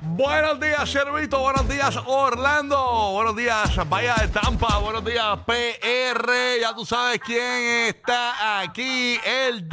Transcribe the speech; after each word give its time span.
Buenos 0.00 0.60
días, 0.60 0.90
Servito. 0.90 1.40
Buenos 1.40 1.66
días, 1.68 1.98
Orlando. 2.06 3.12
Buenos 3.12 3.36
días, 3.36 3.88
Bahía 3.88 4.14
de 4.20 4.28
Tampa. 4.28 4.78
Buenos 4.78 5.04
días, 5.04 5.38
PR. 5.46 6.60
Ya 6.60 6.74
tú 6.74 6.84
sabes 6.84 7.20
quién 7.20 7.86
está 7.88 8.60
aquí. 8.60 9.18
El 9.24 9.66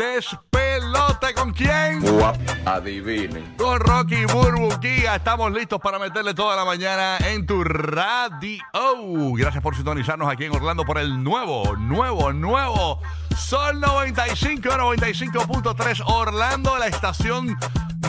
¿Con 1.36 1.54
quién? 1.54 2.04
Adivinen. 2.66 3.56
Con 3.58 3.80
Rocky 3.80 4.26
Burbu 4.26 4.70
Giga. 4.82 5.16
Estamos 5.16 5.52
listos 5.52 5.80
para 5.80 6.00
meterle 6.00 6.34
toda 6.34 6.56
la 6.56 6.66
mañana 6.66 7.18
en 7.20 7.46
tu 7.46 7.64
radio. 7.64 8.64
Gracias 9.36 9.62
por 9.62 9.76
sintonizarnos 9.76 10.28
aquí 10.32 10.46
en 10.46 10.56
Orlando 10.56 10.86
por 10.86 10.98
el 10.98 11.24
nuevo, 11.24 11.76
nuevo, 11.78 12.34
nuevo 12.34 13.00
Sol 13.38 13.80
95, 13.80 14.70
95.3 14.70 16.04
Orlando, 16.06 16.78
la 16.78 16.88
estación 16.88 17.58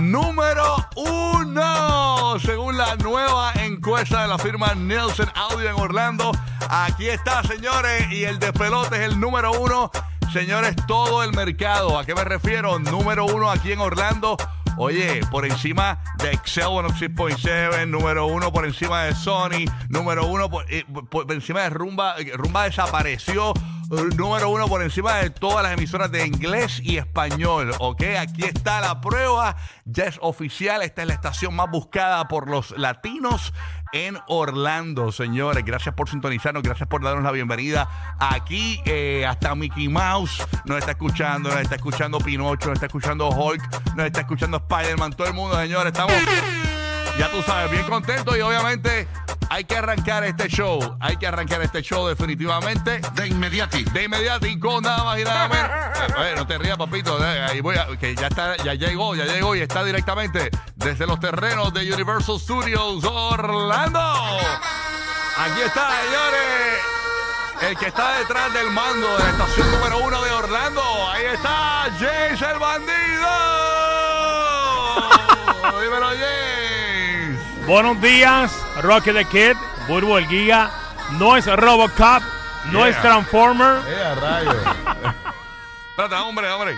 número 0.00 0.76
uno. 0.96 2.38
Según 2.40 2.76
la 2.76 2.96
nueva 2.96 3.52
encuesta 3.54 4.22
de 4.22 4.28
la 4.28 4.38
firma 4.38 4.74
Nielsen 4.74 5.28
Audio 5.34 5.70
en 5.70 5.76
Orlando. 5.76 6.32
Aquí 6.68 7.08
está, 7.08 7.42
señores, 7.42 8.10
y 8.10 8.24
el 8.24 8.38
despelote 8.38 8.96
es 8.96 9.12
el 9.12 9.20
número 9.20 9.52
uno. 9.52 9.90
Señores, 10.32 10.76
todo 10.86 11.22
el 11.24 11.32
mercado. 11.32 11.98
¿A 11.98 12.04
qué 12.04 12.14
me 12.14 12.22
refiero? 12.24 12.78
Número 12.78 13.26
uno 13.26 13.50
aquí 13.50 13.72
en 13.72 13.80
Orlando. 13.80 14.36
Oye, 14.76 15.20
por 15.30 15.44
encima 15.44 16.00
de 16.18 16.30
Excel 16.30 16.64
106.7, 16.66 17.86
número 17.88 18.26
uno 18.26 18.52
por 18.52 18.64
encima 18.64 19.02
de 19.04 19.14
Sony, 19.14 19.64
número 19.88 20.26
uno 20.26 20.48
por, 20.48 20.64
eh, 20.72 20.84
por- 21.10 21.30
encima 21.32 21.62
de 21.62 21.70
Rumba. 21.70 22.14
eh, 22.18 22.30
Rumba 22.34 22.64
desapareció. 22.64 23.52
Número 24.16 24.50
uno 24.50 24.68
por 24.68 24.82
encima 24.84 25.16
de 25.16 25.30
todas 25.30 25.64
las 25.64 25.72
emisoras 25.72 26.12
de 26.12 26.24
inglés 26.24 26.80
y 26.80 26.96
español. 26.98 27.72
Ok, 27.80 28.04
aquí 28.20 28.44
está 28.44 28.80
la 28.80 29.00
prueba. 29.00 29.56
Ya 29.84 30.04
es 30.04 30.16
oficial. 30.22 30.82
Esta 30.82 31.02
es 31.02 31.08
la 31.08 31.14
estación 31.14 31.56
más 31.56 31.68
buscada 31.68 32.28
por 32.28 32.48
los 32.48 32.70
latinos 32.78 33.52
en 33.92 34.18
Orlando, 34.28 35.12
señores. 35.12 35.64
Gracias 35.64 35.94
por 35.94 36.08
sintonizarnos, 36.08 36.62
gracias 36.62 36.88
por 36.88 37.02
darnos 37.02 37.24
la 37.24 37.32
bienvenida 37.32 38.16
aquí. 38.18 38.80
eh, 38.84 39.24
hasta 39.26 39.54
Mickey 39.54 39.88
Mouse 39.88 40.42
nos 40.64 40.78
está 40.78 40.92
escuchando, 40.92 41.50
nos 41.50 41.60
está 41.60 41.76
escuchando 41.76 42.18
Pinocho, 42.18 42.68
nos 42.68 42.76
está 42.76 42.86
escuchando 42.86 43.28
Hulk, 43.28 43.96
nos 43.96 44.06
está 44.06 44.20
escuchando 44.20 44.56
Spider-Man, 44.58 45.12
todo 45.12 45.26
el 45.26 45.34
mundo, 45.34 45.56
señores. 45.56 45.92
Estamos, 45.92 46.14
ya 47.18 47.30
tú 47.30 47.42
sabes, 47.42 47.70
bien 47.70 47.84
contentos 47.86 48.36
y 48.36 48.40
obviamente 48.40 49.08
hay 49.48 49.64
que 49.64 49.76
arrancar 49.76 50.24
este 50.24 50.48
show. 50.48 50.96
Hay 51.00 51.16
que 51.16 51.26
arrancar 51.26 51.60
este 51.62 51.82
show 51.82 52.06
definitivamente. 52.06 53.00
De 53.14 53.26
inmediati. 53.26 53.82
De 53.84 54.04
inmediato 54.04 54.46
y 54.46 54.58
con 54.60 54.82
nada 54.84 55.02
más 55.04 55.18
y 55.18 55.24
nada 55.24 55.48
menos. 55.48 55.70
Eh, 56.24 56.34
no 56.36 56.46
te 56.46 56.56
rías, 56.58 56.76
papito. 56.78 57.18
eh, 57.24 57.46
ahí 57.50 57.60
voy 57.60 57.76
a- 57.76 57.86
que 57.98 58.14
ya 58.14 58.28
está, 58.28 58.56
ya 58.58 58.74
llegó, 58.74 59.14
ya 59.16 59.24
llegó 59.24 59.54
y 59.56 59.60
está 59.60 59.82
directamente 59.84 60.50
desde 60.76 61.06
los 61.06 61.18
terrenos 61.20 61.72
de 61.74 61.92
Universal 61.92 62.38
Studios 62.38 63.02
Orlando. 63.04 64.00
Aquí 64.00 65.60
está, 65.66 65.88
señores. 66.04 66.80
El 67.62 67.76
que 67.76 67.86
está 67.88 68.18
detrás 68.18 68.52
del 68.54 68.70
mando 68.70 69.16
de 69.18 69.22
la 69.24 69.30
estación 69.30 69.70
número 69.72 69.98
uno 69.98 70.22
de 70.22 70.30
Orlando. 70.30 70.82
Ahí 71.10 71.24
está 71.26 71.88
James 71.98 72.40
el 72.40 72.58
bandido. 72.58 73.28
Dímelo, 75.82 76.06
James. 76.08 76.59
Buenos 77.70 78.00
días, 78.00 78.50
Rocky 78.82 79.12
the 79.12 79.24
Kid, 79.26 79.56
Burbu 79.86 80.18
el 80.18 80.26
Giga. 80.26 80.72
No 81.20 81.36
es 81.36 81.46
Robocop, 81.46 82.20
no 82.72 82.84
es 82.84 82.96
Yeah. 82.96 83.02
Transformer. 83.02 83.80
Eh, 83.86 84.02
a 84.02 84.14
rayos. 84.16 84.56
Espérate, 85.90 86.14
hombre, 86.16 86.50
hombre. 86.50 86.76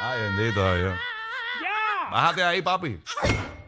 Ay, 0.00 0.20
bendito 0.22 0.76
Dios. 0.76 0.98
Bájate 2.10 2.42
ahí, 2.42 2.62
papi. 2.62 2.98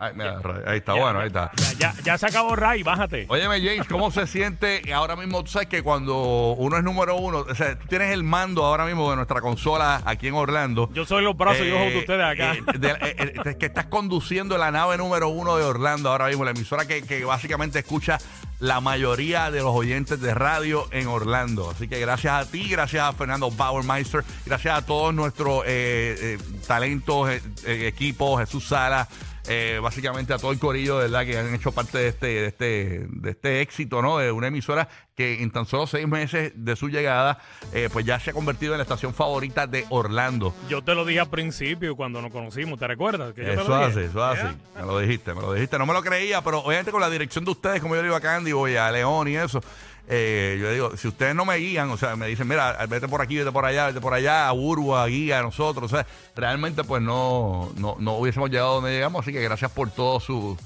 Ay, 0.01 0.13
mira, 0.15 0.39
rayos. 0.41 0.67
ahí 0.67 0.79
está, 0.79 0.93
bueno, 0.95 1.21
ahí 1.21 1.27
está. 1.27 1.51
Ya, 1.57 1.73
ya, 1.93 1.95
ya 2.05 2.19
se 2.19 2.27
acabó 2.27 2.55
Ray, 2.55 2.83
bájate. 2.83 3.27
Óyeme, 3.29 3.61
James, 3.61 3.89
¿cómo 3.89 4.11
se 4.11 4.27
siente 4.27 4.83
ahora 4.93 5.17
mismo? 5.17 5.43
Tú 5.43 5.51
sabes 5.51 5.69
que 5.69 5.83
cuando 5.83 6.55
uno 6.59 6.77
es 6.77 6.85
número 6.85 7.17
uno, 7.17 7.39
o 7.49 7.55
sea, 7.55 7.79
tú 7.79 7.87
tienes 7.89 8.13
el 8.13 8.23
mando 8.23 8.65
ahora 8.65 8.85
mismo 8.85 9.11
de 9.11 9.17
nuestra 9.17 9.41
consola 9.41 10.03
aquí 10.05 10.29
en 10.29 10.35
Orlando. 10.35 10.89
Yo 10.93 11.05
soy 11.05 11.25
los 11.25 11.37
brazos 11.37 11.67
y 11.67 11.71
ojos 11.73 11.87
de 11.87 11.95
Eh, 11.97 11.99
ustedes 11.99 12.25
acá. 12.25 12.55
eh, 12.55 12.63
de- 12.79 12.89
eh, 12.91 13.35
eh, 13.45 13.57
que 13.59 13.67
estás 13.67 13.87
conduciendo 13.87 14.57
la 14.57 14.71
nave 14.71 14.97
número 14.99 15.29
uno 15.29 15.57
de 15.57 15.65
Orlando 15.65 16.11
ahora 16.11 16.27
mismo, 16.29 16.45
la 16.45 16.53
emisora 16.53 16.87
que, 16.87 17.03
que 17.03 17.25
básicamente 17.25 17.81
escucha 17.81 18.19
la 18.61 18.81
mayoría 18.81 19.51
de 19.53 19.59
los 19.61 19.75
oyentes 19.75 20.21
de 20.21 20.35
radio 20.35 20.87
en 20.91 21.07
Orlando. 21.07 21.71
Así 21.71 21.87
que 21.89 22.01
gracias 22.01 22.33
a 22.47 22.51
ti, 22.51 22.69
gracias 22.69 23.05
a 23.05 23.13
Fernando 23.13 23.51
Bauermeister, 23.51 24.25
gracias 24.47 24.77
a 24.79 24.85
todos 24.85 25.15
nuestros 25.15 25.63
eh, 25.67 26.17
eh, 26.21 26.39
talentos, 26.67 27.31
eh, 27.31 27.41
equipos, 27.87 28.41
Jesús 28.41 28.67
Sala. 28.67 29.07
Eh, 29.49 29.81
básicamente 29.83 30.33
a 30.33 30.39
todo 30.39 30.53
el 30.53 30.59
corillo, 30.59 30.99
verdad, 30.99 31.25
que 31.25 31.39
han 31.39 31.55
hecho 31.55 31.73
parte 31.73 31.99
de 31.99 32.09
este, 32.09 32.27
de 32.27 32.47
este, 32.47 33.07
de 33.09 33.31
este 33.31 33.61
éxito, 33.61 34.03
¿no? 34.03 34.19
De 34.19 34.31
una 34.31 34.49
emisora 34.49 34.89
que 35.17 35.43
en 35.43 35.51
tan 35.51 35.67
solo 35.67 35.87
seis 35.87 36.07
meses 36.07 36.53
de 36.55 36.77
su 36.77 36.89
llegada, 36.89 37.39
eh, 37.73 37.89
pues 37.93 38.07
ya 38.07 38.21
se 38.21 38.31
ha 38.31 38.33
convertido 38.33 38.75
en 38.75 38.79
la 38.79 38.83
estación 38.83 39.13
favorita 39.15 39.67
de 39.67 39.85
Orlando. 39.89 40.55
Yo 40.69 40.83
te 40.85 40.95
lo 40.95 41.05
dije 41.05 41.21
al 41.21 41.31
principio 41.31 41.97
cuando 41.97 42.23
nos 42.23 42.31
conocimos, 42.31 42.79
¿te 42.79 42.87
recuerdas? 42.87 43.35
Que 43.35 43.41
yo 43.43 43.49
te 43.49 43.63
Eso 43.63 43.87
dije? 43.87 44.05
eso 44.05 44.25
hace. 44.25 44.45
Me 44.77 44.83
lo 44.83 44.99
dijiste, 45.01 45.35
me 45.35 45.41
lo 45.41 45.53
dijiste. 45.55 45.77
No 45.79 45.87
me 45.87 45.93
lo 45.93 46.03
creía, 46.03 46.41
pero 46.43 46.61
obviamente 46.61 46.93
con 46.93 47.01
la 47.01 47.11
dirección 47.11 47.45
de 47.45 47.51
ustedes, 47.51 47.81
como 47.81 47.95
yo 47.97 48.03
le 48.03 48.09
digo 48.09 48.17
a 48.17 48.21
Candy 48.21 48.53
y 48.53 48.77
a 48.77 48.91
León 48.93 49.27
y 49.29 49.37
eso, 49.37 49.61
eh, 50.09 50.57
yo 50.61 50.73
digo, 50.73 50.97
si 50.97 51.07
ustedes 51.09 51.35
no 51.35 51.45
me 51.45 51.57
guían, 51.57 51.91
o 51.91 51.97
sea, 51.97 52.17
me 52.17 52.27
dicen, 52.27 52.49
mira, 52.49 52.77
vete 52.89 53.07
por 53.09 53.21
aquí, 53.21 53.37
vete 53.37 53.53
por 53.53 53.65
allá, 53.67 53.87
vete 53.89 54.01
por 54.01 54.15
allá, 54.15 54.49
a 54.49 54.53
Urba, 54.55 55.07
guía 55.07 55.41
a 55.41 55.43
nosotros, 55.43 55.93
o 55.93 55.97
sea, 55.97 56.07
realmente 56.35 56.83
pues 56.85 57.03
no, 57.03 57.71
no, 57.77 57.97
no 57.99 58.15
hubiésemos 58.15 58.51
llegado 58.51 58.77
donde 58.77 58.93
llegamos, 58.93 59.21
así 59.23 59.33
que 59.33 59.43
gracias 59.43 59.71
por 59.71 59.91
todo 59.91 60.19
su, 60.21 60.57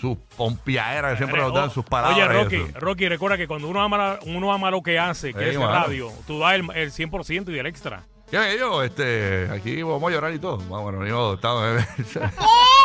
su 0.00 0.16
pompiadera 0.36 1.10
que 1.12 1.16
siempre 1.16 1.40
nos 1.40 1.52
dan, 1.52 1.70
sus 1.70 1.84
palabras. 1.84 2.16
Oye, 2.16 2.28
Rocky, 2.42 2.56
eso. 2.70 2.80
Rocky, 2.80 3.08
recuerda 3.08 3.36
que 3.36 3.48
cuando 3.48 3.68
uno 3.68 3.82
ama, 3.82 3.98
la- 3.98 4.18
uno 4.26 4.52
ama 4.52 4.70
lo 4.70 4.82
que 4.82 4.98
hace, 4.98 5.32
que 5.34 5.44
Sí, 5.44 5.50
es 5.50 5.58
mano. 5.58 5.72
radio, 5.72 6.12
tú 6.26 6.38
das 6.38 6.54
el, 6.54 6.70
el 6.74 6.92
100% 6.92 7.52
y 7.54 7.58
el 7.58 7.66
extra. 7.66 8.04
Qué 8.30 8.38
bello, 8.38 8.82
este, 8.82 9.48
aquí 9.50 9.82
vamos 9.82 10.10
a 10.10 10.14
llorar 10.14 10.32
y 10.32 10.38
todo. 10.38 10.56
Bueno, 10.58 11.02
ni 11.02 11.10
modo, 11.12 11.34
estamos. 11.34 11.82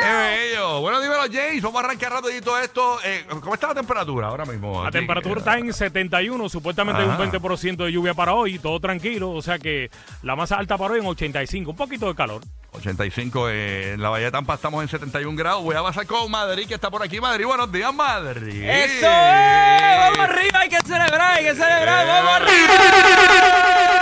¡Qué 0.00 0.06
bello! 0.12 0.80
Bueno, 0.80 1.00
dímelo, 1.00 1.22
James. 1.30 1.62
Vamos 1.62 1.82
a 1.82 1.84
arrancar 1.86 2.12
rapidito 2.12 2.58
esto. 2.58 2.98
Eh, 3.04 3.24
¿Cómo 3.28 3.54
está 3.54 3.68
la 3.68 3.74
temperatura 3.74 4.28
ahora 4.28 4.44
mismo? 4.44 4.82
La 4.82 4.88
aquí? 4.88 4.98
temperatura 4.98 5.38
está 5.40 5.58
en 5.58 5.72
71, 5.72 6.48
supuestamente 6.48 7.02
hay 7.02 7.08
un 7.08 7.14
Ajá. 7.14 7.24
20% 7.24 7.76
de 7.84 7.92
lluvia 7.92 8.14
para 8.14 8.32
hoy, 8.34 8.58
todo 8.58 8.80
tranquilo, 8.80 9.30
o 9.30 9.42
sea 9.42 9.58
que 9.58 9.90
la 10.22 10.36
más 10.36 10.52
alta 10.52 10.78
para 10.78 10.94
hoy 10.94 11.00
en 11.00 11.06
85, 11.06 11.70
un 11.70 11.76
poquito 11.76 12.06
de 12.08 12.14
calor. 12.14 12.42
85 12.72 13.48
eh, 13.50 13.92
en 13.94 14.00
la 14.02 14.10
Bahía 14.10 14.26
de 14.26 14.30
Tampa 14.32 14.54
estamos 14.54 14.80
en 14.82 14.88
71 14.88 15.36
grados. 15.36 15.62
Voy 15.62 15.74
a 15.76 15.82
pasar 15.82 16.06
con 16.06 16.30
Madrid, 16.30 16.66
que 16.68 16.74
está 16.74 16.88
por 16.90 17.02
aquí. 17.02 17.20
Madrid, 17.20 17.44
buenos 17.44 17.70
días, 17.72 17.92
Madrid. 17.92 18.62
¡Eso 18.62 19.06
es! 19.06 19.98
¡Vamos 19.98 20.18
arriba! 20.20 20.60
¡Hay 20.60 20.68
que 20.68 20.80
celebrar! 20.80 21.20
¡Hay 21.38 21.44
que 21.44 21.54
celebrar! 21.54 22.06
¡Vamos 22.06 22.32
arriba! 22.36 23.99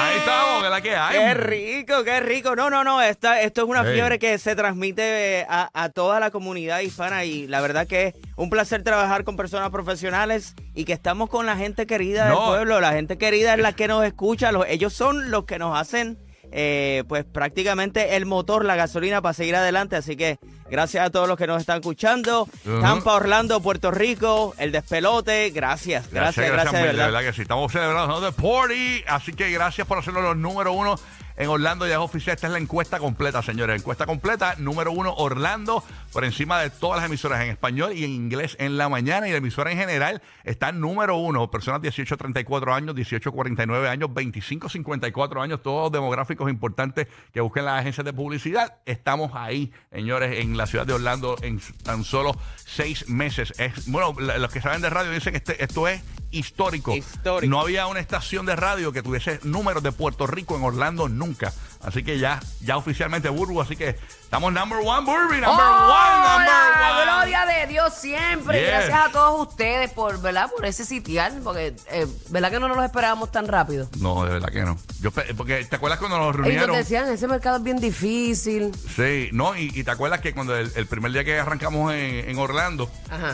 Ahí 0.00 0.18
estamos, 0.18 0.62
que 0.62 0.68
la 0.70 0.80
que 0.80 0.96
hay. 0.96 1.18
¡Qué 1.18 1.34
rico! 1.34 2.04
¡Qué 2.04 2.20
rico! 2.20 2.56
No, 2.56 2.70
no, 2.70 2.84
no. 2.84 3.00
Esta, 3.02 3.40
esto 3.42 3.62
es 3.62 3.68
una 3.68 3.84
fiebre 3.84 4.18
que 4.18 4.38
se 4.38 4.54
transmite 4.56 5.46
a, 5.48 5.70
a 5.72 5.88
toda 5.90 6.20
la 6.20 6.30
comunidad 6.30 6.80
hispana 6.80 7.24
y 7.24 7.46
la 7.46 7.60
verdad 7.60 7.86
que 7.86 8.06
es 8.08 8.14
un 8.36 8.50
placer 8.50 8.82
trabajar 8.82 9.24
con 9.24 9.36
personas 9.36 9.70
profesionales 9.70 10.54
y 10.74 10.84
que 10.84 10.92
estamos 10.92 11.28
con 11.28 11.46
la 11.46 11.56
gente 11.56 11.86
querida 11.86 12.24
del 12.24 12.34
No. 12.34 12.46
pueblo. 12.46 12.80
La 12.80 12.92
gente 12.92 13.18
querida 13.18 13.54
es 13.54 13.60
la 13.60 13.72
que 13.72 13.88
nos 13.88 14.04
escucha. 14.04 14.52
Los, 14.52 14.66
ellos 14.68 14.92
son 14.92 15.30
los 15.30 15.44
que 15.44 15.58
nos 15.58 15.78
hacen 15.78 16.18
eh, 16.52 17.04
pues 17.08 17.24
prácticamente 17.24 18.16
el 18.16 18.26
motor, 18.26 18.64
la 18.64 18.74
gasolina 18.76 19.22
para 19.22 19.34
seguir 19.34 19.54
adelante. 19.56 19.96
Así 19.96 20.16
que 20.16 20.38
gracias 20.70 21.06
a 21.06 21.10
todos 21.10 21.28
los 21.28 21.36
que 21.36 21.46
nos 21.46 21.60
están 21.60 21.78
escuchando. 21.78 22.48
Tampa, 22.80 23.14
Orlando, 23.14 23.60
Puerto 23.60 23.90
Rico, 23.90 24.54
el 24.58 24.72
despelote. 24.72 25.50
Gracias, 25.50 26.10
gracias, 26.10 26.50
gracias, 26.50 26.72
de 26.72 26.88
mil, 26.88 26.96
verdad. 26.96 27.20
que 27.20 27.32
sí. 27.32 27.42
Estamos 27.42 27.72
celebrando 27.72 28.20
The 28.20 28.32
Party. 28.40 29.04
Así 29.06 29.32
que 29.32 29.50
gracias 29.50 29.86
por 29.86 29.98
hacerlo 29.98 30.22
los 30.22 30.36
número 30.36 30.72
uno 30.72 30.96
en 31.40 31.48
Orlando 31.48 31.86
ya 31.86 31.94
es 31.94 32.00
oficial. 32.00 32.34
Esta 32.34 32.48
es 32.48 32.52
la 32.52 32.58
encuesta 32.58 32.98
completa, 32.98 33.40
señores. 33.40 33.80
Encuesta 33.80 34.04
completa, 34.04 34.56
número 34.58 34.92
uno, 34.92 35.14
Orlando, 35.14 35.82
por 36.12 36.24
encima 36.26 36.60
de 36.60 36.68
todas 36.68 36.98
las 37.00 37.06
emisoras 37.06 37.40
en 37.40 37.48
español 37.48 37.94
y 37.94 38.04
en 38.04 38.10
inglés 38.10 38.56
en 38.60 38.76
la 38.76 38.90
mañana. 38.90 39.26
Y 39.26 39.30
la 39.30 39.38
emisora 39.38 39.72
en 39.72 39.78
general 39.78 40.20
está 40.44 40.70
número 40.70 41.16
uno. 41.16 41.50
Personas 41.50 41.80
18 41.80 42.14
a 42.14 42.18
34 42.18 42.74
años, 42.74 42.94
18 42.94 43.30
a 43.30 43.32
49 43.32 43.88
años, 43.88 44.12
25 44.12 44.66
a 44.66 44.70
54 44.70 45.40
años, 45.40 45.62
todos 45.62 45.90
demográficos 45.90 46.50
importantes 46.50 47.08
que 47.32 47.40
busquen 47.40 47.64
las 47.64 47.80
agencias 47.80 48.04
de 48.04 48.12
publicidad. 48.12 48.74
Estamos 48.84 49.32
ahí, 49.34 49.72
señores, 49.90 50.40
en 50.40 50.58
la 50.58 50.59
ciudad 50.66 50.86
de 50.86 50.92
Orlando 50.94 51.36
en 51.42 51.60
tan 51.82 52.04
solo 52.04 52.36
seis 52.64 53.08
meses. 53.08 53.52
Es, 53.58 53.86
bueno, 53.86 54.14
la- 54.20 54.38
los 54.38 54.50
que 54.52 54.60
saben 54.60 54.80
de 54.82 54.90
radio 54.90 55.10
dicen 55.10 55.32
que 55.32 55.38
este- 55.38 55.62
esto 55.62 55.88
es 55.88 56.00
histórico. 56.30 56.94
Histórico. 56.94 57.50
No 57.50 57.60
había 57.60 57.86
una 57.86 58.00
estación 58.00 58.46
de 58.46 58.54
radio 58.56 58.92
que 58.92 59.02
tuviese 59.02 59.40
números 59.42 59.82
de 59.82 59.92
Puerto 59.92 60.26
Rico 60.26 60.56
en 60.56 60.62
Orlando 60.62 61.08
nunca. 61.08 61.52
Así 61.82 62.02
que 62.02 62.18
ya, 62.18 62.40
ya 62.60 62.76
oficialmente 62.76 63.28
Burbu, 63.28 63.60
así 63.60 63.74
que 63.76 63.96
estamos 64.30 64.52
number 64.52 64.78
one, 64.78 65.04
Burby, 65.04 65.40
number 65.40 65.50
one, 65.50 65.56
number 65.58 66.46
¡Hola! 66.46 66.96
one. 66.96 67.04
Gloria 67.04 67.46
de 67.46 67.66
Dios 67.66 67.92
siempre. 67.94 68.60
Yes. 68.60 68.68
Gracias 68.70 68.98
a 69.06 69.10
todos 69.10 69.48
ustedes 69.48 69.90
por, 69.90 70.20
¿verdad? 70.22 70.48
Por 70.54 70.64
ese 70.66 70.84
sitial, 70.84 71.40
porque, 71.42 71.74
eh, 71.90 72.06
¿verdad 72.28 72.50
que 72.52 72.60
no 72.60 72.68
nos 72.68 72.76
lo 72.76 72.84
esperábamos 72.84 73.32
tan 73.32 73.48
rápido? 73.48 73.88
No, 73.98 74.24
de 74.24 74.34
verdad 74.34 74.48
que 74.50 74.62
no. 74.62 74.78
Yo, 75.00 75.10
porque 75.36 75.64
te 75.64 75.74
acuerdas 75.76 75.98
cuando 75.98 76.16
nos 76.18 76.26
Ellos 76.28 76.36
reunieron. 76.44 76.68
nos 76.68 76.76
decían, 76.78 77.08
ese 77.08 77.26
mercado 77.26 77.56
es 77.56 77.62
bien 77.64 77.78
difícil. 77.80 78.70
Sí, 78.94 79.30
no, 79.32 79.56
y, 79.56 79.72
y 79.74 79.82
te 79.82 79.90
acuerdas 79.90 80.20
que 80.20 80.32
cuando 80.32 80.56
el, 80.56 80.70
el 80.76 80.86
primer 80.86 81.10
día 81.10 81.24
que 81.24 81.38
arrancamos 81.38 81.92
en, 81.92 82.30
en 82.30 82.38
Orlando, 82.38 82.88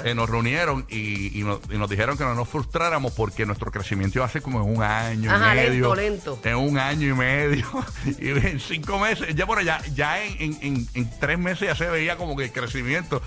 eh, 0.05 0.15
nos 0.15 0.31
reunieron 0.31 0.87
y, 0.89 1.39
y 1.39 1.45
nos, 1.45 1.61
y 1.71 1.77
nos 1.77 1.91
dijeron 1.91 2.17
que 2.17 2.25
no 2.25 2.35
nos 2.35 2.49
frustráramos 2.49 3.13
porque 3.13 3.45
nuestro 3.45 3.71
crecimiento 3.71 4.19
iba 4.19 4.25
a 4.27 4.31
ser 4.31 4.41
como 4.41 4.63
en 4.63 4.77
un 4.77 4.83
año 4.83 5.31
Ajá, 5.31 5.53
y 5.55 5.59
medio. 5.59 5.95
lento, 5.95 6.35
lento. 6.35 6.49
En 6.49 6.57
un 6.57 6.79
año 6.79 7.09
y 7.09 7.13
medio. 7.15 7.67
y 8.19 8.29
en 8.31 8.61
cinco 8.61 8.99
meses, 8.99 9.35
ya 9.35 9.45
bueno, 9.45 9.61
ya, 9.63 9.81
ya 9.95 10.23
en, 10.25 10.57
en- 10.63 10.86
en- 10.95 11.03
en 11.03 11.11
tres 11.21 11.39
meses 11.39 11.69
ya 11.69 11.75
se 11.77 11.89
veía 11.91 12.17
como 12.17 12.37
que 12.37 12.45
el 12.45 12.53
crecimiento. 12.53 13.23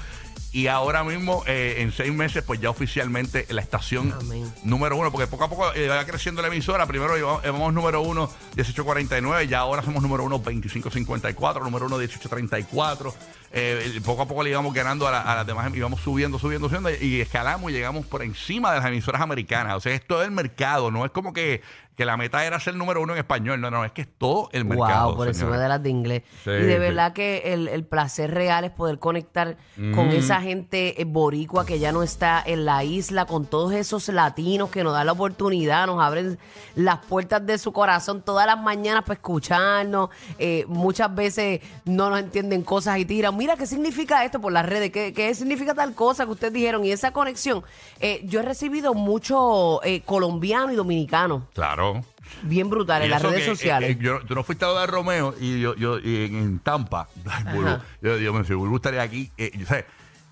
Y 0.52 0.66
ahora 0.66 1.04
mismo, 1.04 1.44
eh, 1.46 1.76
en 1.78 1.92
seis 1.92 2.12
meses, 2.12 2.44
pues 2.44 2.60
ya 2.60 2.72
oficialmente 2.72 3.46
la 3.50 3.62
estación 3.62 4.12
Amén. 4.20 4.52
número 4.64 4.98
uno, 4.98 5.12
porque 5.12 5.28
poco 5.28 5.44
a 5.44 5.48
poco 5.50 5.72
eh, 5.76 5.88
va 5.88 6.04
creciendo 6.06 6.42
la 6.42 6.48
emisora. 6.48 6.88
Primero 6.88 7.16
íbamos, 7.16 7.44
íbamos 7.46 7.72
número 7.72 8.02
uno 8.02 8.32
1849, 8.56 9.48
ya 9.48 9.60
ahora 9.60 9.84
somos 9.84 10.02
número 10.02 10.24
uno 10.24 10.40
2554, 10.40 11.64
número 11.64 11.86
uno 11.86 11.98
1834. 11.98 13.14
Eh, 13.52 14.00
poco 14.04 14.24
a 14.24 14.28
poco 14.28 14.42
le 14.44 14.50
íbamos 14.50 14.74
ganando 14.74 15.08
a, 15.08 15.12
la- 15.12 15.22
a 15.22 15.36
las 15.36 15.46
demás, 15.46 15.72
íbamos 15.76 16.02
subiendo, 16.02 16.40
subiendo, 16.40 16.68
subiendo 16.68 16.90
y 17.00 17.22
escalamos 17.22 17.70
y 17.70 17.74
llegamos 17.76 18.08
por 18.08 18.24
encima 18.24 18.72
de 18.74 18.80
las 18.80 18.88
emisoras 18.88 19.22
americanas. 19.22 19.76
O 19.76 19.80
sea, 19.80 19.94
esto 19.94 20.20
es 20.22 20.28
el 20.28 20.34
mercado, 20.34 20.90
no 20.90 21.06
es 21.06 21.12
como 21.12 21.32
que, 21.32 21.62
que 22.00 22.06
la 22.06 22.16
meta 22.16 22.46
era 22.46 22.62
ser 22.62 22.76
número 22.76 23.02
uno 23.02 23.12
en 23.12 23.20
español, 23.20 23.60
no, 23.60 23.70
no, 23.70 23.84
es 23.84 23.92
que 23.92 24.04
es 24.04 24.08
todo 24.18 24.48
el 24.54 24.64
mercado. 24.64 25.08
Wow, 25.10 25.18
por 25.18 25.28
encima 25.28 25.58
de 25.58 25.68
las 25.68 25.84
de 25.84 25.90
inglés. 25.90 26.24
Sí, 26.46 26.52
y 26.52 26.54
de 26.54 26.76
sí. 26.76 26.80
verdad 26.80 27.12
que 27.12 27.52
el, 27.52 27.68
el 27.68 27.84
placer 27.84 28.34
real 28.34 28.64
es 28.64 28.72
poder 28.72 29.00
conectar 29.00 29.58
con 29.94 30.08
esa 30.12 30.40
gente 30.40 31.02
eh, 31.02 31.04
boricua 31.04 31.66
que 31.66 31.78
ya 31.78 31.92
no 31.92 32.02
está 32.02 32.42
en 32.46 32.64
la 32.64 32.86
isla, 32.86 33.26
con 33.26 33.46
todos 33.46 33.74
esos 33.74 34.08
latinos 34.08 34.70
que 34.70 34.82
nos 34.82 34.94
dan 34.94 35.08
la 35.08 35.12
oportunidad, 35.12 35.88
nos 35.88 36.02
abren 36.02 36.40
las 36.76 37.00
puertas 37.00 37.46
de 37.46 37.58
su 37.58 37.74
corazón 37.74 38.22
todas 38.22 38.46
las 38.46 38.58
mañanas 38.58 39.04
para 39.04 39.16
escucharnos. 39.16 40.10
Eh, 40.38 40.64
muchas 40.70 41.14
veces 41.14 41.60
no 41.84 42.10
nos 42.10 42.20
entienden 42.22 42.62
cosas 42.62 42.98
y 43.00 43.04
tiran, 43.04 43.36
mira, 43.36 43.58
¿qué 43.58 43.66
significa 43.66 44.24
esto 44.24 44.40
por 44.40 44.54
las 44.54 44.66
redes? 44.66 44.92
¿Qué, 44.92 45.12
qué 45.12 45.36
significa 45.36 45.74
tal 45.74 45.94
cosa 45.96 46.24
que 46.24 46.32
ustedes 46.32 46.54
dijeron? 46.54 46.86
Y 46.86 46.94
esa 46.94 47.12
conexión, 47.12 47.62
eh, 48.00 48.22
yo 48.24 48.40
he 48.40 48.44
recibido 48.44 48.94
mucho 48.94 49.84
eh, 49.84 50.02
colombiano 50.06 50.72
y 50.72 50.78
dominicano, 50.78 51.46
Claro. 51.54 51.89
Bien 52.44 52.70
brutal, 52.70 53.02
en 53.04 53.10
las 53.10 53.22
redes 53.22 53.40
que, 53.40 53.46
sociales. 53.46 53.90
eh, 53.90 53.94
eh, 53.94 54.04
yo, 54.04 54.20
tú 54.22 54.36
no 54.36 54.44
fuiste 54.44 54.66
a 54.66 54.70
de 54.70 54.88
Romeo 54.88 55.36
y 55.40 55.60
yo, 55.60 55.76
yo 55.76 56.00
y 56.00 56.26
en, 56.26 56.36
en 56.36 56.60
Tampa. 56.60 57.08
Ay, 57.46 57.78
yo, 58.02 58.18
yo 58.18 58.34
me 58.34 58.40
decía, 58.40 58.56
estaría 58.76 59.02
aquí. 59.02 59.32
eh, 59.38 59.52
yo 59.58 59.66
sé, 59.66 59.86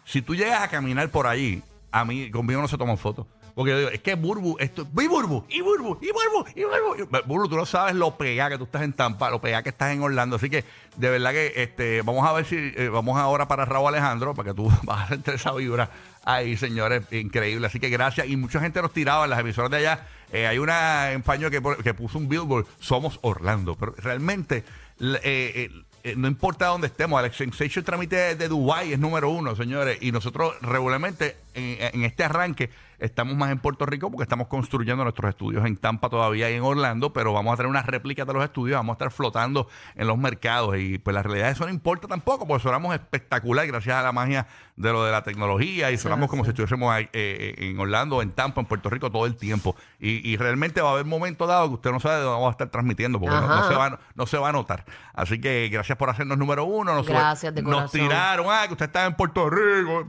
si 0.06 0.22
tú 0.22 0.36
llegas 0.36 0.62
a 0.62 0.68
caminar 0.70 1.10
por 1.10 1.28
ahí, 1.28 1.62
a 1.92 2.06
mí, 2.06 2.32
conmigo 2.32 2.62
no 2.62 2.68
se 2.68 2.78
toman 2.78 2.98
fotos. 2.98 3.26
Porque 3.58 3.72
yo 3.72 3.78
digo, 3.80 3.90
es 3.90 4.02
que 4.02 4.14
Burbu, 4.14 4.58
esto, 4.60 4.84
y 4.84 5.08
Burbu, 5.08 5.46
y 5.50 5.62
Burbu, 5.62 5.98
y 6.00 6.12
Burbu, 6.12 6.46
y 6.56 6.64
Burbu. 6.64 6.96
Y- 6.96 7.24
Burbu, 7.26 7.50
tú 7.50 7.56
no 7.58 7.66
sabes 7.66 7.96
lo 7.96 8.16
pegada 8.16 8.52
que 8.52 8.60
tú 8.60 8.66
estás 8.66 8.84
en 8.84 8.94
Tampa, 8.94 9.32
lo 9.32 9.42
pegada 9.42 9.64
que 9.64 9.70
estás 9.70 9.92
en 9.94 10.04
Orlando. 10.04 10.36
Así 10.36 10.48
que, 10.48 10.64
de 10.96 11.10
verdad 11.10 11.32
que 11.32 11.54
este, 11.56 12.04
vamos 12.04 12.24
a 12.30 12.34
ver 12.34 12.46
si, 12.46 12.56
eh, 12.56 12.88
vamos 12.90 13.18
ahora 13.18 13.48
para 13.48 13.66
Raúl 13.66 13.88
Alejandro, 13.88 14.36
para 14.36 14.52
que 14.52 14.56
tú 14.56 14.72
vas 14.84 15.06
a 15.06 15.08
sentir 15.08 15.34
esa 15.34 15.54
vibra 15.54 15.90
ahí, 16.24 16.56
señores, 16.56 17.12
increíble. 17.12 17.66
Así 17.66 17.80
que 17.80 17.90
gracias. 17.90 18.28
Y 18.28 18.38
mucha 18.38 18.60
gente 18.60 18.80
nos 18.80 18.94
tiraba 18.94 19.24
en 19.24 19.32
las 19.32 19.40
emisoras 19.40 19.72
de 19.72 19.78
allá. 19.78 20.06
Eh, 20.32 20.46
hay 20.46 20.60
una 20.60 21.14
en 21.14 21.24
que, 21.24 21.60
que 21.84 21.94
puso 21.96 22.20
un 22.20 22.30
billboard, 22.30 22.68
somos 22.80 23.18
Orlando. 23.24 23.74
Pero 23.74 23.96
realmente, 23.98 24.66
eh, 25.00 25.72
eh, 26.04 26.14
no 26.16 26.28
importa 26.28 26.68
dónde 26.68 26.88
estemos, 26.88 27.24
el 27.24 27.34
Sensation 27.34 27.84
Trámite 27.84 28.36
de 28.36 28.48
Dubai 28.48 28.94
es 28.94 29.00
número 29.00 29.30
uno, 29.30 29.56
señores. 29.56 29.98
Y 30.02 30.12
nosotros 30.12 30.54
regularmente 30.62 31.38
en, 31.58 31.96
en 31.96 32.04
este 32.04 32.24
arranque 32.24 32.70
estamos 33.00 33.36
más 33.36 33.52
en 33.52 33.60
Puerto 33.60 33.86
Rico 33.86 34.10
porque 34.10 34.24
estamos 34.24 34.48
construyendo 34.48 35.04
nuestros 35.04 35.30
estudios 35.30 35.66
en 35.66 35.78
Tampa 35.78 36.10
todavía 36.10 36.50
y 36.50 36.56
en 36.56 36.64
Orlando, 36.64 37.14
pero 37.14 37.34
vamos 37.34 37.54
a 37.54 37.58
tener 37.58 37.70
unas 37.70 37.86
réplicas 37.86 38.26
de 38.26 38.34
los 38.34 38.44
estudios, 38.44 38.78
vamos 38.78 38.94
a 38.94 38.96
estar 38.96 39.12
flotando 39.12 39.68
en 39.96 40.08
los 40.08 40.18
mercados. 40.18 40.78
Y 40.78 40.98
pues 40.98 41.14
la 41.14 41.24
realidad 41.24 41.50
eso 41.50 41.66
no 41.66 41.72
importa 41.72 42.08
tampoco, 42.08 42.48
porque 42.48 42.64
sonamos 42.64 42.94
espectacular 42.94 43.68
gracias 43.68 43.96
a 43.96 44.02
la 44.02 44.12
magia 44.12 44.48
de 44.76 44.92
lo 44.92 45.04
de 45.04 45.12
la 45.12 45.24
tecnología 45.24 45.92
y 45.92 45.98
sonamos 45.98 46.30
como 46.30 46.44
si 46.44 46.50
estuviésemos 46.50 46.92
ahí, 46.92 47.10
eh, 47.14 47.56
en 47.58 47.80
Orlando, 47.80 48.22
en 48.22 48.32
Tampa, 48.32 48.62
en 48.62 48.68
Puerto 48.68 48.90
Rico 48.90 49.12
todo 49.12 49.26
el 49.26 49.36
tiempo. 49.36 49.76
Y, 50.00 50.28
y 50.28 50.38
realmente 50.38 50.82
va 50.82 50.90
a 50.90 50.94
haber 50.94 51.06
momentos 51.06 51.48
dados 51.48 51.70
que 51.70 51.76
usted 51.76 51.92
no 51.92 52.00
sabe 52.00 52.16
de 52.16 52.22
dónde 52.22 52.34
vamos 52.34 52.50
a 52.50 52.52
estar 52.52 52.70
transmitiendo, 52.70 53.20
porque 53.20 53.36
no, 53.36 53.48
no 53.48 53.68
se 53.68 53.76
va, 53.76 54.00
no 54.16 54.26
se 54.26 54.38
va 54.38 54.50
a 54.50 54.52
notar. 54.52 54.86
Así 55.14 55.40
que 55.42 55.70
gracias 55.70 55.98
por 55.98 56.10
hacernos 56.10 56.38
número 56.38 56.66
uno. 56.66 56.94
Nos, 56.94 57.08
Gracias 57.08 57.54
de 57.54 57.62
nos 57.62 57.92
tiraron, 57.92 58.48
ah, 58.50 58.64
que 58.68 58.74
usted 58.74 58.86
está 58.86 59.06
en 59.06 59.16
Puerto 59.16 59.50
Rico. 59.50 60.06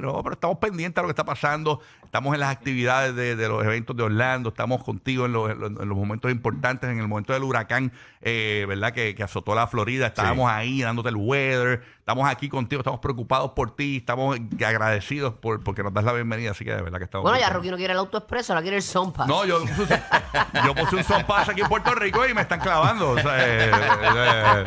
No, 0.00 0.22
pero 0.22 0.32
estamos 0.32 0.58
pendientes 0.58 0.89
a 0.98 1.02
lo 1.02 1.08
que 1.08 1.12
está 1.12 1.24
pasando. 1.24 1.80
Estamos 2.04 2.34
en 2.34 2.40
las 2.40 2.50
actividades 2.50 3.14
de, 3.14 3.36
de 3.36 3.48
los 3.48 3.62
eventos 3.64 3.96
de 3.96 4.02
Orlando. 4.02 4.48
Estamos 4.48 4.82
contigo 4.82 5.26
en 5.26 5.32
los, 5.32 5.50
en 5.50 5.60
los- 5.60 5.70
en 5.70 5.88
los 5.88 5.96
momentos 5.96 6.28
importantes, 6.32 6.90
en 6.90 6.98
el 6.98 7.06
momento 7.06 7.32
del 7.32 7.44
huracán, 7.44 7.92
eh, 8.20 8.64
¿verdad? 8.68 8.92
Que, 8.92 9.14
que 9.14 9.22
azotó 9.22 9.54
la 9.54 9.68
Florida. 9.68 10.08
Estábamos 10.08 10.50
ahí 10.50 10.82
dándote 10.82 11.10
el 11.10 11.16
weather. 11.16 11.82
Estamos 12.00 12.28
aquí 12.28 12.48
contigo, 12.48 12.80
estamos 12.80 12.98
preocupados 12.98 13.52
por 13.52 13.76
ti. 13.76 13.98
Estamos 13.98 14.36
agradecidos 14.66 15.34
por 15.34 15.62
porque 15.62 15.84
nos 15.84 15.94
das 15.94 16.02
la 16.02 16.12
bienvenida. 16.12 16.50
Así 16.50 16.64
que 16.64 16.74
de 16.74 16.82
verdad 16.82 16.98
que 16.98 17.04
estamos. 17.04 17.22
Bueno, 17.22 17.38
ya. 17.38 17.48
Rocky 17.50 17.70
no 17.70 17.76
quiere 17.76 17.92
el 17.92 17.98
auto 18.00 18.18
expreso, 18.18 18.52
ahora 18.52 18.62
quiere 18.62 18.78
el 18.78 18.82
Sonpa. 18.82 19.26
No, 19.26 19.44
yo 19.44 19.60
puse, 19.64 19.94
un- 19.94 20.64
yo 20.66 20.74
puse 20.74 20.96
un 20.96 21.24
pass 21.24 21.48
aquí 21.50 21.60
en 21.60 21.68
Puerto 21.68 21.94
Rico 21.94 22.26
y 22.26 22.34
me 22.34 22.40
están 22.40 22.58
clavando. 22.58 23.10
O 23.10 23.18
sea, 23.20 23.38
eh, 23.38 23.70
eh, 23.70 24.64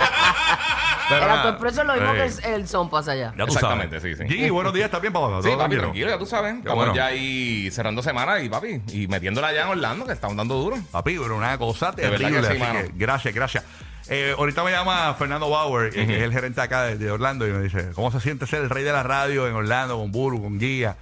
nada. 1.21 1.33
auto 1.35 1.49
expreso 1.49 1.81
es 1.81 1.87
lo 1.87 1.93
mismo 1.93 2.13
Eh, 2.13 2.15
que 2.41 2.47
el, 2.49 2.53
el 2.61 2.67
Sonpas 2.67 3.07
allá. 3.07 3.33
Ya 3.37 3.45
tú 3.45 3.53
Exactamente, 3.53 3.99
sabes. 3.99 4.17
sí, 4.17 4.23
sí. 4.27 4.29
Gigi, 4.33 4.49
buenos 4.49 4.73
días, 4.73 4.85
¿estás 4.85 5.01
bien, 5.01 5.13
papá? 5.13 5.41
Sí, 5.41 5.49
¿Todo 5.49 5.57
papi, 5.59 5.77
tranquilo, 5.77 6.09
ya 6.09 6.17
tú 6.17 6.25
sabes. 6.25 6.55
Estamos 6.55 6.75
bueno. 6.77 6.95
ya 6.95 7.05
ahí 7.07 7.69
cerrando 7.71 8.01
semana 8.01 8.39
y 8.39 8.49
papi, 8.49 8.81
y 8.91 9.07
metiéndola 9.07 9.47
allá 9.47 9.63
en 9.63 9.67
Orlando, 9.69 10.05
que 10.05 10.13
estamos 10.13 10.35
dando 10.37 10.55
duro. 10.55 10.77
Papi, 10.91 11.17
pero 11.17 11.35
una 11.37 11.57
cosa 11.57 11.91
terrible. 11.93 12.31
que 12.31 12.41
sí, 12.41 12.47
así 12.49 12.59
mano. 12.59 12.79
que 12.81 12.91
gracias, 12.95 13.33
gracias. 13.33 13.63
Eh, 14.09 14.35
ahorita 14.37 14.63
me 14.65 14.71
llama 14.71 15.13
Fernando 15.13 15.49
Bauer, 15.49 15.89
que 15.91 16.01
es 16.03 16.09
el 16.21 16.33
gerente 16.33 16.59
acá 16.59 16.83
de, 16.83 16.97
de 16.97 17.09
Orlando, 17.09 17.47
y 17.47 17.51
me 17.51 17.61
dice, 17.61 17.91
¿cómo 17.95 18.11
se 18.11 18.19
siente 18.19 18.45
ser 18.47 18.61
el 18.61 18.69
rey 18.69 18.83
de 18.83 18.91
la 18.91 19.01
radio 19.03 19.47
en 19.47 19.53
Orlando 19.55 19.97
con 19.97 20.11
Buru, 20.11 20.41
con 20.41 20.59
Guía? 20.59 20.97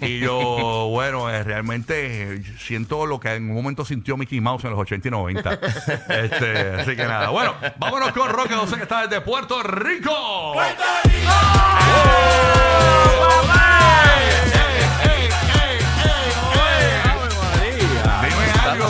Y 0.00 0.20
yo, 0.20 0.88
bueno, 0.90 1.30
eh, 1.30 1.44
realmente 1.44 2.42
siento 2.58 3.06
lo 3.06 3.20
que 3.20 3.34
en 3.34 3.48
un 3.50 3.56
momento 3.56 3.84
sintió 3.84 4.16
Mickey 4.16 4.40
Mouse 4.40 4.64
en 4.64 4.70
los 4.70 4.80
80 4.80 5.08
y 5.08 5.10
90. 5.10 5.52
este, 6.08 6.70
así 6.80 6.96
que 6.96 7.04
nada. 7.04 7.28
Bueno, 7.30 7.54
vámonos 7.78 8.12
con 8.12 8.28
Roque 8.30 8.54
José, 8.54 8.76
que 8.76 8.82
está 8.82 9.06
desde 9.06 9.20
Puerto 9.20 9.62
Rico. 9.62 10.52
¡Puerto 10.54 10.82
algo, 11.88 12.57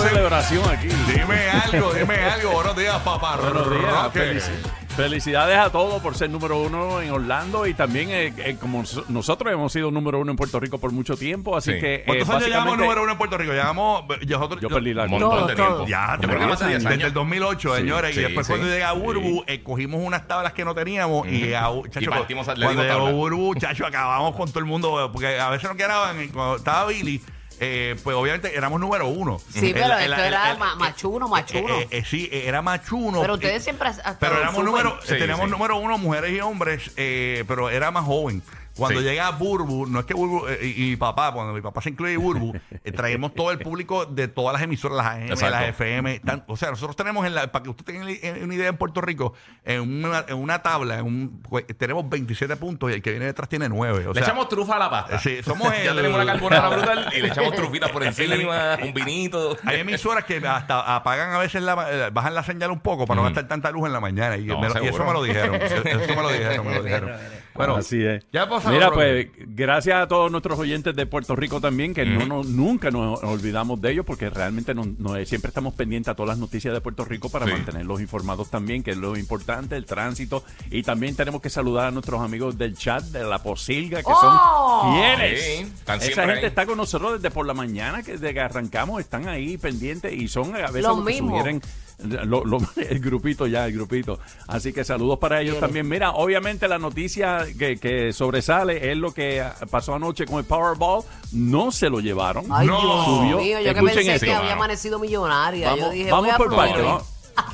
Celebración 0.03 0.69
aquí. 0.71 0.89
Dime 1.13 1.49
algo, 1.51 1.93
dime 1.93 2.15
algo. 2.17 2.53
Buenos 2.53 2.77
días, 2.77 2.97
papá. 3.03 3.37
Buenos 3.37 3.71
días. 3.71 4.51
Felicidades 4.97 5.57
a 5.57 5.71
todos 5.71 6.03
por 6.03 6.17
ser 6.17 6.29
número 6.29 6.59
uno 6.61 7.01
en 7.01 7.13
Orlando 7.13 7.67
y 7.69 7.75
también 7.75 8.11
eh, 8.11 8.33
eh, 8.39 8.57
como 8.61 8.85
so- 8.85 9.05
nosotros 9.09 9.53
hemos 9.53 9.73
sido 9.73 9.93
número 9.93 10.19
uno 10.19 10.33
en 10.33 10.37
Puerto 10.37 10.59
Rico 10.59 10.79
por 10.79 10.91
mucho 10.91 11.17
tiempo, 11.17 11.57
así 11.57 11.73
Sí. 11.75 11.79
que 11.79 11.95
eh, 11.97 12.03
¿Cuántos 12.05 12.29
años 12.31 12.43
llevamos 12.47 12.65
básicamente- 12.65 12.83
número 12.85 13.03
uno 13.05 13.13
en 13.13 13.19
Puerto 13.19 13.39
Rico? 13.39 13.53
Llevamos. 13.53 14.05
Nosotros, 14.27 14.61
Yo 14.61 14.69
perdí 14.69 14.95
la 14.95 15.05
Un 15.05 15.11
montón 15.11 15.47
de 15.47 15.55
tiempo. 15.55 15.87
Ya, 15.87 16.19
Yo 16.21 16.27
creo 16.29 16.41
que 16.41 16.47
más 16.47 16.59
de 16.59 16.69
10 16.69 16.83
desde 16.85 17.05
el 17.05 17.13
2008, 17.13 17.71
Sí, 17.75 17.81
señores. 17.81 18.15
sí, 18.15 18.21
y 18.21 18.25
después 18.25 18.47
sí. 18.49 18.53
cuando 18.53 18.67
llega 18.69 18.91
Burbu, 18.93 19.23
Sí. 19.23 19.45
eh, 19.47 19.63
cogimos 19.63 20.01
unas 20.03 20.27
tablas 20.27 20.53
que 20.53 20.65
no 20.65 20.75
teníamos 20.75 21.29
y, 21.29 21.55
a, 21.55 21.69
chacho, 21.91 22.11
partimos 22.11 22.47
cuando 22.47 22.83
llegó. 22.83 23.13
Burbu, 23.13 23.55
chacho, 23.55 23.87
acabamos 23.87 24.35
con 24.35 24.49
todo 24.49 24.59
el 24.59 24.65
mundo. 24.65 25.11
Porque 25.13 25.39
a 25.39 25.49
veces 25.51 25.69
nos 25.69 25.77
quedaban, 25.77 26.21
y 26.25 26.27
cuando 26.29 26.57
estaba 26.57 26.87
Billy, 26.89 27.23
eh, 27.61 27.97
pues 28.05 28.17
obviamente 28.17 28.57
éramos 28.57 28.81
número 28.81 29.09
uno. 29.09 29.41
Sí, 29.53 29.69
El- 29.69 29.73
pero 29.75 29.99
el- 29.99 30.11
esto 30.11 30.23
el- 30.23 30.29
era 30.29 30.51
el- 30.53 30.59
ma- 30.59 30.75
machuno, 30.77 31.29
machuno. 31.29 31.75
eh, 31.81 31.89
eh, 31.91 32.05
sí, 32.09 32.29
eh, 32.33 32.45
era 32.47 32.63
machuno. 32.63 33.21
Pero 33.21 33.35
ustedes 33.35 33.57
Eh, 33.57 33.65
siempre. 33.65 33.91
Pero 34.21 34.39
éramos 34.39 34.65
número, 34.65 34.99
Sí, 35.03 35.15
teníamos 35.19 35.47
sí. 35.47 35.51
número 35.51 35.77
uno 35.77 35.99
mujeres 35.99 36.33
y 36.33 36.41
hombres, 36.41 36.91
eh, 36.97 37.45
pero 37.49 37.71
era 37.71 37.91
más 37.91 38.05
joven. 38.05 38.43
Cuando 38.79 39.01
Sí. 39.01 39.07
llega 39.07 39.31
Burbu, 39.33 39.87
no 39.87 40.01
es 40.01 40.07
que 40.07 40.15
Burbu 40.15 40.47
eh, 40.49 40.59
y, 40.77 40.85
y 40.87 40.91
mi 40.91 40.97
papá, 40.97 41.33
cuando 41.33 41.53
mi 41.53 41.61
papá 41.61 41.83
se 41.83 41.91
incluye 41.91 42.17
Burbu, 42.17 42.55
eh, 42.85 42.93
traemos 42.93 43.35
todo 43.35 43.51
el 43.51 43.59
público 43.59 44.07
de 44.07 44.29
todas 44.29 44.55
las 44.55 44.63
emisoras, 44.63 44.97
las 44.97 45.07
AM, 45.07 45.23
Exacto. 45.31 45.51
las 45.51 45.69
FM. 45.69 46.21
tan- 46.21 46.45
o 46.47 46.57
sea, 46.57 46.71
nosotros 46.71 46.97
tenemos, 46.97 47.27
en 47.27 47.35
la, 47.35 47.51
para 47.53 47.63
que 47.65 47.71
usted 47.71 47.85
tenga 47.85 48.03
una 48.05 48.55
idea 48.55 48.69
en 48.69 48.77
Puerto 48.77 49.01
Rico, 49.01 49.35
en 49.65 50.05
una, 50.05 50.25
en 50.29 50.37
una 50.37 50.63
tabla, 50.63 50.99
en 51.01 51.05
un, 51.07 51.43
pues, 51.43 51.67
tenemos 51.77 52.09
27 52.09 52.57
puntos 52.57 52.91
y 52.91 52.95
el 52.95 53.03
que 53.03 53.11
viene 53.11 53.27
detrás 53.27 53.49
tiene 53.49 53.69
9. 53.69 54.07
O 54.07 54.09
le 54.09 54.15
sea, 54.15 54.23
echamos 54.23 54.49
trufa 54.49 54.77
a 54.77 54.79
la 54.79 54.91
pasta. 54.91 55.17
eh, 55.17 55.19
sí, 55.23 55.43
somos 55.43 55.69
ya 55.85 55.91
el- 55.91 55.97
tenemos 55.97 56.23
una 56.23 56.33
carbonara 56.33 56.69
brutal 56.69 57.13
y 57.17 57.21
le 57.21 57.29
echamos 57.29 57.55
trufita 57.55 57.89
por 57.89 58.05
encima, 58.05 58.79
un 58.83 58.95
vinito. 58.95 59.57
Hay 59.65 59.81
emisoras 59.81 60.25
que 60.25 60.37
hasta 60.47 60.95
apagan 60.97 61.33
a 61.33 61.39
veces, 61.39 61.63
la, 61.63 61.87
eh, 61.91 62.11
bajan 62.13 62.35
la 62.35 62.43
señal 62.45 62.71
un 62.71 62.81
poco 62.81 63.07
para 63.07 63.19
no 63.19 63.25
gastar 63.25 63.49
tanta 63.49 63.71
luz 63.71 63.87
en 63.87 63.93
la 63.93 64.01
mañana. 64.01 64.37
Y, 64.37 64.45
No, 64.47 64.61
me 64.61 64.69
lo- 64.69 64.85
y 64.85 64.87
eso 64.89 65.05
me 65.05 65.13
lo 65.13 65.23
dijeron. 65.23 65.57
Eso 65.69 65.83
me 65.85 66.23
lo 66.23 66.29
dijeron, 66.31 66.67
me 66.67 66.75
lo 66.77 66.83
dijeron. 66.83 67.11
Bueno, 67.59 67.77
Así 67.77 68.03
es. 68.03 68.25
ya. 68.33 68.47
Mira, 68.71 68.91
pues, 68.93 69.27
gracias 69.49 69.97
a 70.01 70.09
todos 70.09 70.31
nuestros 70.31 70.59
oyentes 70.59 70.95
de 70.97 71.07
Puerto 71.07 71.37
Rico 71.37 71.61
también, 71.61 71.93
que 71.93 72.07
no, 72.07 72.25
no- 72.25 72.43
nunca 72.45 72.91
nos 72.91 73.23
olvidamos 73.25 73.81
de 73.81 73.91
ellos, 73.93 74.07
porque 74.07 74.31
realmente 74.31 74.75
no- 74.75 74.87
no- 74.99 75.15
siempre 75.27 75.49
estamos 75.49 75.75
pendientes 75.75 76.11
a 76.11 76.15
todas 76.15 76.29
las 76.31 76.39
noticias 76.39 76.73
de 76.73 76.81
Puerto 76.81 77.05
Rico 77.05 77.29
para 77.29 77.47
Sí. 77.47 77.53
mantenerlos 77.53 78.01
informados 78.01 78.49
también, 78.49 78.83
que 78.83 78.93
es 78.93 78.97
lo 78.97 79.17
importante, 79.17 79.77
el 79.77 79.85
tránsito. 79.87 80.45
Y 80.71 80.83
también 80.85 81.17
tenemos 81.17 81.43
que 81.43 81.51
saludar 81.51 81.87
a 81.89 81.91
nuestros 81.91 82.21
amigos 82.21 82.57
del 82.57 82.77
chat 82.77 83.03
de 83.05 83.25
la 83.25 83.43
Posilga, 83.43 83.99
que 84.03 84.11
¡Oh! 84.13 84.81
son 84.81 84.95
fieles. 84.95 85.43
Sí, 85.45 85.63
están 85.79 85.99
Esa 86.01 86.23
gente 86.27 86.39
ahí. 86.41 86.45
está 86.47 86.65
con 86.65 86.77
nosotros 86.77 87.21
desde 87.21 87.35
por 87.35 87.45
la 87.45 87.55
mañana, 87.55 88.03
que 88.03 88.13
desde 88.13 88.33
que 88.33 88.41
arrancamos 88.41 89.01
están 89.01 89.27
ahí 89.29 89.59
pendientes 89.59 90.13
y 90.13 90.29
son 90.29 90.55
a 90.55 90.69
veces 90.69 90.83
Los 90.85 90.99
los 90.99 91.07
que 91.07 91.13
mismos. 91.13 91.31
sugieren 91.39 91.61
lo- 92.05 92.45
lo- 92.45 92.59
el 92.77 93.01
grupito 93.01 93.47
ya, 93.47 93.67
el 93.67 93.73
grupito. 93.73 94.19
Así 94.47 94.73
que 94.73 94.85
saludos 94.85 95.19
para 95.19 95.41
ellos 95.41 95.59
también. 95.61 95.89
Mira, 95.89 96.11
obviamente 96.13 96.69
la 96.69 96.79
noticia 96.79 97.45
que, 97.59 97.77
que 97.79 98.13
sobresale 98.13 98.91
es 98.91 98.97
lo 98.97 99.13
que 99.13 99.45
pasó 99.71 99.95
anoche 99.95 100.25
con 100.27 100.39
el 100.39 100.45
Powerball. 100.45 101.03
No 101.33 101.71
se 101.73 101.91
lo 101.91 102.01
llevaron. 102.01 102.47
Ay, 102.51 102.67
No. 102.67 102.81
Dios 102.81 103.05
Subió. 103.05 103.39
mío, 103.39 103.59
yo 103.59 103.65
que 103.65 103.71
Escuchen 103.71 103.95
pensé 103.97 104.15
esto. 104.15 104.27
que 104.27 104.33
había 104.35 104.53
amanecido 104.55 104.99
millonaria. 104.99 105.71
Vamos, 105.71 105.85
yo 105.87 105.91
dije, 105.91 106.11
vamos 106.11 106.35
por 106.37 106.55
parte, 106.57 106.83
vamos, 106.83 107.05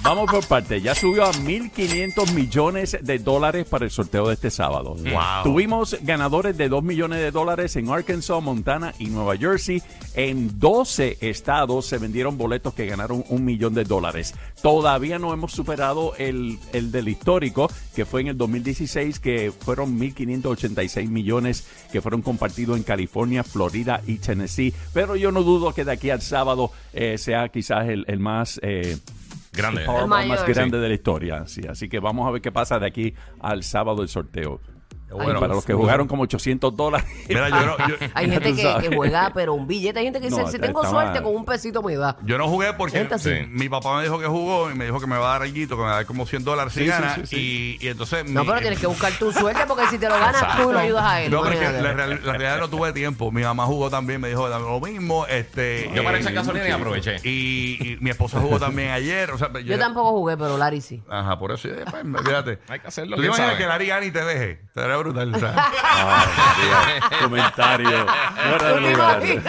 vamos 0.02 0.30
por 0.30 0.46
parte. 0.46 0.80
Ya 0.80 0.94
subió 0.94 1.24
a 1.24 1.32
1.500 1.32 2.32
millones 2.32 2.96
de 3.00 3.18
dólares 3.18 3.66
para 3.68 3.84
el 3.84 3.90
sorteo 3.90 4.28
de 4.28 4.34
este 4.34 4.50
sábado. 4.50 4.94
Wow. 4.94 5.42
Tuvimos 5.44 5.96
ganadores 6.02 6.56
de 6.56 6.68
2 6.68 6.82
millones 6.82 7.20
de 7.20 7.30
dólares 7.30 7.76
en 7.76 7.90
Arkansas, 7.90 8.42
Montana 8.42 8.94
y 8.98 9.06
Nueva 9.06 9.36
Jersey. 9.36 9.82
En 10.14 10.58
12 10.58 11.18
estados 11.20 11.86
se 11.86 11.98
vendieron 11.98 12.38
boletos 12.38 12.74
que 12.74 12.86
ganaron 12.86 13.24
un 13.28 13.44
millón 13.44 13.74
de 13.74 13.84
dólares. 13.84 14.34
Todavía 14.62 15.18
no 15.18 15.32
hemos 15.32 15.52
superado 15.52 16.14
el, 16.16 16.58
el 16.72 16.90
del 16.92 17.08
histórico, 17.08 17.70
que 17.94 18.04
fue 18.04 18.20
en 18.22 18.28
el 18.28 18.38
2016, 18.38 19.18
que 19.20 19.52
fueron 19.58 19.98
1.586 19.98 21.08
millones 21.08 21.66
que 21.92 22.00
fueron 22.00 22.22
compartidos 22.22 22.76
en 22.76 22.82
California, 22.82 23.44
Florida 23.44 24.00
y 24.06 24.18
Tennessee. 24.18 24.72
Pero 24.92 25.16
yo 25.16 25.32
no 25.32 25.42
dudo 25.42 25.72
que 25.72 25.84
de 25.84 25.92
aquí 25.92 26.10
al 26.10 26.22
sábado 26.22 26.70
eh, 26.92 27.18
sea 27.18 27.48
quizás 27.48 27.88
el, 27.88 28.04
el 28.08 28.18
más... 28.18 28.60
eh, 28.62 28.98
Grande. 29.56 29.84
el 29.84 30.06
mayor. 30.08 30.36
más 30.36 30.46
grande 30.46 30.78
de 30.78 30.88
la 30.88 30.94
historia. 30.94 31.46
Sí, 31.46 31.62
así 31.68 31.88
que 31.88 32.00
vamos 32.00 32.26
a 32.26 32.30
ver 32.30 32.40
qué 32.40 32.52
pasa 32.52 32.78
de 32.78 32.86
aquí 32.86 33.14
al 33.40 33.62
sábado 33.62 34.02
el 34.02 34.08
sorteo. 34.08 34.60
Bueno, 35.16 35.40
para 35.40 35.54
los 35.54 35.64
que 35.64 35.72
jugaron 35.74 36.06
como 36.08 36.22
800 36.24 36.76
dólares. 36.76 37.06
Mira, 37.28 37.48
yo 37.48 37.66
no, 37.66 37.78
yo, 37.88 37.94
Hay 38.14 38.30
gente 38.30 38.54
que, 38.54 38.90
juega, 38.94 39.30
pero 39.34 39.54
un 39.54 39.66
billete. 39.66 39.98
Hay 39.98 40.04
gente 40.06 40.20
que 40.20 40.28
dice, 40.28 40.42
No, 40.42 40.48
si 40.48 40.58
tengo 40.58 40.84
suerte, 40.84 41.22
con 41.22 41.34
un 41.34 41.44
pesito 41.44 41.82
me 41.82 41.96
da. 41.96 42.16
yo 42.24 42.38
no 42.38 42.48
jugué 42.48 42.72
porque 42.74 43.06
sí, 43.18 43.30
mi 43.50 43.68
papá 43.68 43.96
me 43.96 44.02
dijo 44.04 44.18
que 44.18 44.26
jugó 44.26 44.70
y 44.70 44.74
me 44.74 44.84
dijo 44.86 45.00
que 45.00 45.06
me 45.06 45.16
va 45.16 45.26
a 45.36 45.38
dar 45.38 45.42
algo, 45.42 45.54
que 45.54 45.66
me 45.76 45.82
va 45.82 45.92
a 45.92 45.94
dar 45.96 46.06
como 46.06 46.26
100 46.26 46.44
dólares 46.44 46.72
si 46.72 46.80
Sí, 46.80 46.84
sí, 46.86 46.90
gana. 46.90 47.14
sí, 47.16 47.26
sí. 47.26 47.78
Y, 47.80 47.86
y 47.86 47.88
entonces. 47.88 48.24
No, 48.28 48.42
mi- 48.42 48.48
pero 48.48 48.60
tienes 48.60 48.78
que 48.78 48.86
buscar 48.86 49.12
tu 49.18 49.32
suerte 49.32 49.62
porque 49.66 49.86
si 49.88 49.98
te 49.98 50.08
lo 50.08 50.14
ganas 50.14 50.56
tú 50.56 50.72
lo 50.72 50.78
ayudas 50.78 51.04
a 51.04 51.22
él. 51.22 51.30
No, 51.30 51.42
pero 51.42 51.52
es 51.54 51.58
que 51.60 51.64
imagínate. 51.66 51.82
la, 51.96 52.06
real- 52.06 52.20
la 52.24 52.32
realidad 52.32 52.58
no 52.58 52.68
tuve 52.68 52.92
tiempo. 52.92 53.30
Mi 53.30 53.42
mamá 53.42 53.64
jugó 53.66 53.90
también, 53.90 54.20
me 54.20 54.28
dijo 54.28 54.48
lo 54.48 54.80
mismo. 54.80 55.26
Este, 55.26 55.90
Yo 55.94 56.02
para 56.04 56.18
eh, 56.18 56.20
echar 56.20 56.32
gasolina 56.34 56.68
y 56.68 56.72
aproveché. 56.72 57.16
Y, 57.24 57.92
y 57.92 57.96
mi 58.00 58.10
esposa 58.10 58.40
jugó 58.40 58.58
también 58.58 58.90
ayer. 58.90 59.30
O 59.30 59.38
sea, 59.38 59.52
yo, 59.52 59.60
Yo 59.60 59.78
tampoco 59.78 60.10
jugué, 60.12 60.36
pero 60.36 60.56
Larry 60.58 60.80
sí. 60.80 61.02
Ajá, 61.08 61.38
por 61.38 61.52
eso, 61.52 61.68
eh, 61.68 61.84
pues, 61.90 62.02
fíjate. 62.24 62.58
Hay 62.68 62.80
que 62.80 62.88
hacerlo, 62.88 63.16
¿Tú 63.16 63.22
te 63.22 63.28
quién 63.28 63.34
imaginas 63.34 63.50
sabe? 63.52 63.58
que 63.62 63.66
Larry 63.68 63.86
gane 63.86 64.06
y 64.06 64.10
te 64.10 64.24
deje? 64.24 64.60
Sería 64.74 64.96
brutal. 65.04 65.34
o 65.34 65.38
sea. 65.38 65.54
Ay, 65.96 66.26
Dios, 66.62 67.20
comentario. 67.22 68.06
Fuera 68.48 68.72
de. 69.20 69.40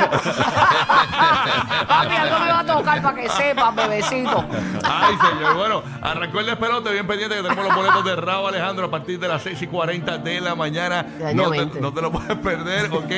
Papi, 1.87 2.15
algo 2.15 2.39
me 2.39 2.51
va 2.51 2.59
a 2.59 2.65
tocar 2.65 3.01
para 3.01 3.15
que 3.15 3.29
sepas, 3.29 3.75
bebecito. 3.75 4.45
Ay, 4.83 5.15
señor. 5.17 5.55
Bueno, 5.55 5.83
arrancó 6.01 6.39
el 6.39 6.45
despelote. 6.45 6.91
Bien 6.91 7.07
pendiente 7.07 7.35
que 7.35 7.41
tenemos 7.43 7.65
los 7.65 7.75
boletos 7.75 8.05
de 8.05 8.15
Raúl 8.15 8.49
Alejandro 8.49 8.85
a 8.85 8.91
partir 8.91 9.19
de 9.19 9.27
las 9.27 9.41
6 9.43 9.61
y 9.61 9.67
40 9.67 10.17
de 10.19 10.41
la 10.41 10.55
mañana. 10.55 11.05
Te, 11.17 11.33
no 11.33 11.93
te 11.93 12.01
lo 12.01 12.11
puedes 12.11 12.37
perder, 12.37 12.91
¿ok? 12.91 13.11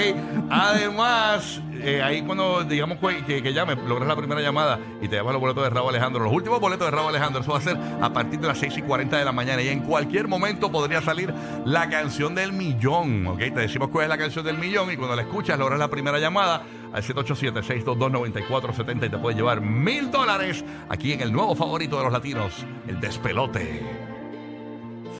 Además, 0.49 1.59
eh, 1.83 2.01
ahí 2.01 2.21
cuando 2.21 2.63
digamos 2.63 2.97
que, 3.25 3.41
que, 3.41 3.53
llame, 3.53 3.75
logras 3.75 4.07
la 4.07 4.15
primera 4.15 4.41
llamada 4.41 4.79
y 5.01 5.07
te 5.07 5.15
llamas 5.15 5.33
los 5.33 5.41
boletos 5.41 5.63
de 5.63 5.69
Raúl 5.69 5.89
Alejandro. 5.89 6.23
Los 6.23 6.33
últimos 6.33 6.59
boletos 6.59 6.87
de 6.87 6.91
Raúl 6.91 7.09
Alejandro, 7.09 7.41
eso 7.41 7.51
va 7.51 7.57
a 7.57 7.61
ser 7.61 7.77
a 8.01 8.11
partir 8.11 8.39
de 8.39 8.47
las 8.47 8.57
6 8.57 8.77
y 8.77 8.81
40 8.81 9.17
de 9.17 9.25
la 9.25 9.31
mañana. 9.31 9.61
Y 9.61 9.69
en 9.69 9.81
cualquier 9.81 10.27
momento 10.27 10.71
podría 10.71 11.01
salir 11.01 11.33
la 11.65 11.89
canción 11.89 12.35
del 12.35 12.53
millón, 12.53 13.27
¿ok? 13.27 13.39
Te 13.39 13.61
decimos 13.61 13.89
cuál 13.89 14.05
es 14.05 14.09
la 14.09 14.17
canción 14.17 14.45
del 14.45 14.57
millón 14.57 14.91
y 14.91 14.97
cuando 14.97 15.15
la 15.15 15.23
escuchas, 15.23 15.59
logras 15.59 15.79
la 15.79 15.89
primera 15.89 16.19
llamada 16.19 16.63
al 16.93 17.03
787-622-9470 17.03 19.05
y 19.05 19.09
te 19.09 19.17
puedes 19.17 19.37
llevar 19.37 19.61
mil 19.61 20.11
dólares 20.11 20.63
aquí 20.89 21.13
en 21.13 21.21
el 21.21 21.31
nuevo 21.31 21.55
favorito 21.55 21.97
de 21.97 22.03
los 22.03 22.13
latinos, 22.13 22.65
el 22.87 22.99
despelote. 22.99 24.06